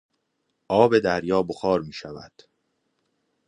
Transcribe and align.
آب 0.67 0.99
دریا 0.99 1.43
بخار 1.43 1.81
میشود. 1.81 2.31